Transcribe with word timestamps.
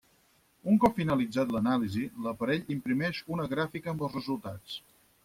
Un 0.71 0.77
cop 0.83 0.95
finalitzat 1.01 1.53
l'anàlisi, 1.55 2.05
l'aparell 2.29 2.71
imprimeix 2.77 3.21
una 3.37 3.47
gràfica 3.53 3.93
amb 3.93 4.03
els 4.09 4.17
resultats. 4.19 4.81